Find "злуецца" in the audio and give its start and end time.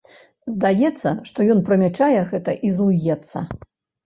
2.79-3.45